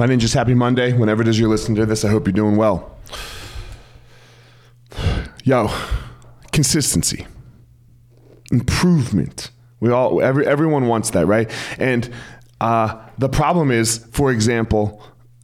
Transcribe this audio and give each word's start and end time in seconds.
My 0.00 0.06
ninjas, 0.06 0.32
happy 0.32 0.54
Monday. 0.54 0.94
Whenever 0.94 1.20
it 1.20 1.28
is 1.28 1.38
you're 1.38 1.50
listening 1.50 1.76
to 1.76 1.84
this, 1.84 2.06
I 2.06 2.08
hope 2.08 2.26
you're 2.26 2.32
doing 2.32 2.56
well. 2.56 2.96
Yo, 5.44 5.68
consistency, 6.52 7.26
improvement. 8.50 9.50
We 9.78 9.90
all, 9.90 10.22
every, 10.22 10.46
everyone 10.46 10.86
wants 10.86 11.10
that, 11.10 11.26
right? 11.26 11.50
And 11.78 12.10
uh, 12.62 12.98
the 13.18 13.28
problem 13.28 13.70
is, 13.70 14.06
for 14.10 14.32
example, 14.32 15.02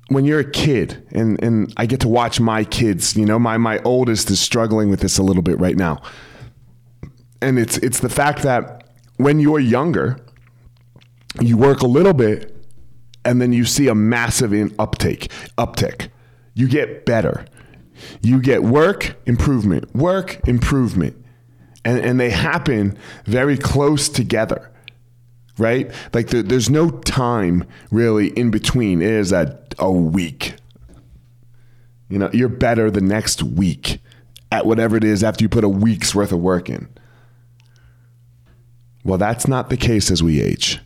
when 0.09 0.25
you're 0.25 0.41
a 0.41 0.51
kid 0.51 1.07
and, 1.11 1.39
and 1.45 1.71
I 1.77 1.85
get 1.85 2.01
to 2.01 2.09
watch 2.09 2.41
my 2.41 2.65
kids, 2.65 3.15
you 3.15 3.27
know, 3.27 3.39
my, 3.39 3.59
my 3.59 3.79
oldest 3.81 4.31
is 4.31 4.41
struggling 4.41 4.89
with 4.89 5.01
this 5.01 5.19
a 5.19 5.23
little 5.23 5.43
bit 5.43 5.61
right 5.61 5.77
now. 5.77 6.01
And 7.43 7.59
it's, 7.59 7.77
it's 7.77 8.01
the 8.01 8.09
fact 8.09 8.41
that 8.45 8.89
when 9.19 9.39
you're 9.39 9.61
younger, 9.61 10.19
you 11.43 11.59
work 11.59 11.83
a 11.83 11.87
little 11.87 12.15
bit 12.15 12.56
and 13.27 13.41
then 13.41 13.53
you 13.53 13.65
see 13.65 13.89
a 13.89 13.95
massive 13.95 14.53
in 14.53 14.75
uptake, 14.79 15.31
uptick. 15.59 16.09
You 16.55 16.69
get 16.69 17.05
better. 17.05 17.45
You 18.23 18.41
get 18.41 18.63
work, 18.63 19.17
improvement, 19.27 19.95
work, 19.95 20.41
improvement. 20.49 21.23
And, 21.85 21.99
and 21.99 22.21
they 22.21 22.31
happen 22.31 22.97
very 23.27 23.57
close 23.57 24.09
together 24.09 24.71
right? 25.59 25.91
Like 26.13 26.29
the, 26.29 26.43
there's 26.43 26.71
no 26.71 26.91
time 26.91 27.65
really 27.91 28.29
in 28.29 28.51
between. 28.51 29.03
It 29.03 29.11
is 29.11 29.33
a, 29.33 29.59
a 29.79 29.91
week. 29.91 30.55
You 32.09 32.19
know, 32.19 32.31
you're 32.33 32.49
better 32.49 32.91
the 32.91 33.01
next 33.01 33.43
week 33.43 33.99
at 34.53 34.67
whatever 34.67 34.97
it 34.97 35.05
is 35.05 35.25
after 35.25 35.43
you 35.43 35.49
put 35.49 35.65
a 35.65 35.69
week's 35.69 36.15
worth 36.15 36.33
of 36.33 36.41
work 36.41 36.69
in. 36.69 36.89
Well, 39.05 39.19
that's 39.19 39.49
not 39.49 39.71
the 39.71 39.77
case 39.77 40.11
as 40.11 40.23
we 40.23 40.41
age. 40.41 40.81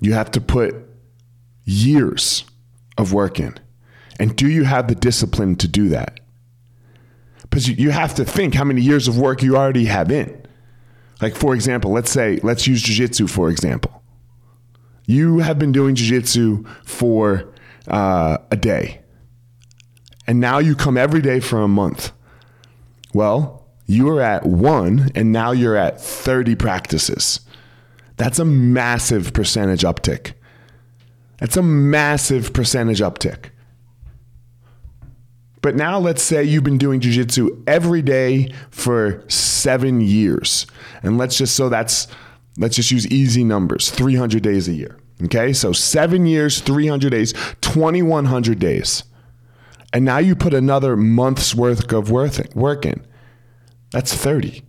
You 0.00 0.14
have 0.14 0.30
to 0.32 0.40
put 0.40 0.74
years 1.64 2.44
of 2.98 3.12
work 3.12 3.38
in. 3.38 3.54
And 4.18 4.36
do 4.36 4.48
you 4.48 4.64
have 4.64 4.88
the 4.88 4.94
discipline 4.94 5.56
to 5.56 5.68
do 5.68 5.88
that? 5.90 6.20
Because 7.42 7.68
you 7.68 7.90
have 7.90 8.14
to 8.14 8.24
think 8.24 8.54
how 8.54 8.64
many 8.64 8.82
years 8.82 9.08
of 9.08 9.18
work 9.18 9.42
you 9.42 9.56
already 9.56 9.86
have 9.86 10.10
in. 10.10 10.40
Like, 11.20 11.34
for 11.34 11.54
example, 11.54 11.90
let's 11.90 12.10
say, 12.10 12.38
let's 12.42 12.66
use 12.66 12.82
jujitsu, 12.82 13.28
for 13.28 13.50
example. 13.50 14.02
You 15.06 15.40
have 15.40 15.58
been 15.58 15.72
doing 15.72 15.94
jujitsu 15.94 16.66
for 16.84 17.52
uh, 17.88 18.38
a 18.50 18.56
day, 18.56 19.00
and 20.26 20.38
now 20.38 20.58
you 20.58 20.74
come 20.76 20.96
every 20.96 21.20
day 21.20 21.40
for 21.40 21.60
a 21.60 21.68
month. 21.68 22.12
Well, 23.12 23.66
you 23.86 24.08
are 24.10 24.20
at 24.20 24.46
one, 24.46 25.10
and 25.14 25.32
now 25.32 25.50
you're 25.50 25.76
at 25.76 26.00
30 26.00 26.54
practices. 26.54 27.40
That's 28.20 28.38
a 28.38 28.44
massive 28.44 29.32
percentage 29.32 29.80
uptick. 29.80 30.34
That's 31.38 31.56
a 31.56 31.62
massive 31.62 32.52
percentage 32.52 33.00
uptick. 33.00 33.46
But 35.62 35.74
now 35.74 35.98
let's 35.98 36.22
say 36.22 36.44
you've 36.44 36.62
been 36.62 36.76
doing 36.76 37.00
jujitsu 37.00 37.62
every 37.66 38.02
day 38.02 38.52
for 38.70 39.24
seven 39.28 40.02
years. 40.02 40.66
And 41.02 41.16
let's 41.16 41.38
just, 41.38 41.56
so 41.56 41.70
that's, 41.70 42.08
let's 42.58 42.76
just 42.76 42.90
use 42.90 43.06
easy 43.06 43.42
numbers 43.42 43.90
300 43.90 44.42
days 44.42 44.68
a 44.68 44.74
year. 44.74 44.98
Okay. 45.22 45.54
So 45.54 45.72
seven 45.72 46.26
years, 46.26 46.60
300 46.60 47.08
days, 47.08 47.32
2,100 47.62 48.58
days. 48.58 49.02
And 49.94 50.04
now 50.04 50.18
you 50.18 50.36
put 50.36 50.52
another 50.52 50.94
month's 50.94 51.54
worth 51.54 51.90
of 51.90 52.10
work 52.10 52.84
in. 52.84 53.06
That's 53.92 54.12
30. 54.12 54.62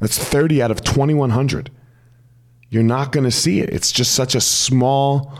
That's 0.00 0.18
30 0.18 0.60
out 0.60 0.72
of 0.72 0.82
2,100. 0.82 1.70
You're 2.70 2.82
not 2.82 3.12
going 3.12 3.24
to 3.24 3.30
see 3.30 3.60
it. 3.60 3.70
It's 3.70 3.90
just 3.92 4.12
such 4.12 4.34
a 4.34 4.40
small, 4.40 5.32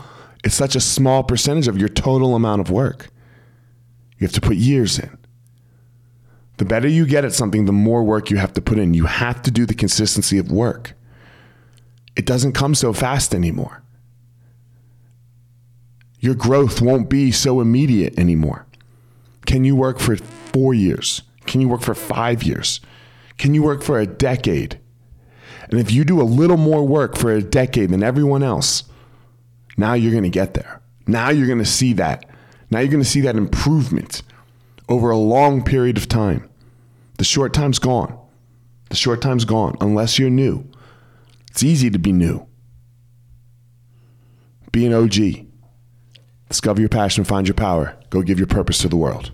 it's 0.43 0.55
such 0.55 0.75
a 0.75 0.79
small 0.79 1.23
percentage 1.23 1.67
of 1.67 1.77
your 1.77 1.89
total 1.89 2.35
amount 2.35 2.61
of 2.61 2.71
work. 2.71 3.09
You 4.17 4.25
have 4.25 4.33
to 4.33 4.41
put 4.41 4.57
years 4.57 4.99
in. 4.99 5.17
The 6.57 6.65
better 6.65 6.87
you 6.87 7.05
get 7.05 7.23
at 7.23 7.33
something, 7.33 7.65
the 7.65 7.71
more 7.71 8.03
work 8.03 8.29
you 8.29 8.37
have 8.37 8.53
to 8.53 8.61
put 8.61 8.79
in. 8.79 8.93
You 8.93 9.05
have 9.05 9.41
to 9.43 9.51
do 9.51 9.65
the 9.65 9.73
consistency 9.73 10.37
of 10.37 10.51
work. 10.51 10.93
It 12.15 12.25
doesn't 12.25 12.51
come 12.51 12.75
so 12.75 12.91
fast 12.91 13.33
anymore. 13.33 13.81
Your 16.19 16.35
growth 16.35 16.81
won't 16.81 17.09
be 17.09 17.31
so 17.31 17.61
immediate 17.61 18.19
anymore. 18.19 18.65
Can 19.45 19.63
you 19.63 19.75
work 19.75 19.99
for 19.99 20.17
four 20.17 20.73
years? 20.73 21.21
Can 21.45 21.61
you 21.61 21.69
work 21.69 21.81
for 21.81 21.95
five 21.95 22.43
years? 22.43 22.81
Can 23.37 23.53
you 23.53 23.63
work 23.63 23.81
for 23.81 23.99
a 23.99 24.05
decade? 24.05 24.78
And 25.69 25.79
if 25.79 25.91
you 25.91 26.03
do 26.03 26.21
a 26.21 26.23
little 26.23 26.57
more 26.57 26.85
work 26.85 27.17
for 27.17 27.31
a 27.31 27.41
decade 27.41 27.89
than 27.89 28.03
everyone 28.03 28.43
else, 28.43 28.83
now 29.77 29.93
you're 29.93 30.11
going 30.11 30.23
to 30.23 30.29
get 30.29 30.53
there. 30.53 30.81
Now 31.07 31.29
you're 31.29 31.47
going 31.47 31.59
to 31.59 31.65
see 31.65 31.93
that 31.93 32.25
now 32.71 32.79
you're 32.79 32.91
going 32.91 33.03
to 33.03 33.09
see 33.09 33.21
that 33.21 33.35
improvement 33.35 34.21
over 34.87 35.09
a 35.09 35.17
long 35.17 35.63
period 35.63 35.97
of 35.97 36.07
time. 36.07 36.49
The 37.17 37.23
short 37.23 37.53
time's 37.53 37.79
gone. 37.79 38.17
The 38.89 38.95
short 38.95 39.21
time's 39.21 39.45
gone 39.45 39.75
unless 39.81 40.19
you're 40.19 40.29
new. 40.29 40.65
It's 41.51 41.63
easy 41.63 41.89
to 41.89 41.99
be 41.99 42.11
new. 42.11 42.45
Be 44.71 44.85
an 44.85 44.93
OG. 44.93 45.47
Discover 46.49 46.79
your 46.79 46.89
passion, 46.89 47.23
find 47.23 47.47
your 47.47 47.55
power. 47.55 47.97
Go 48.09 48.21
give 48.21 48.39
your 48.39 48.47
purpose 48.47 48.79
to 48.79 48.87
the 48.87 48.95
world. 48.95 49.31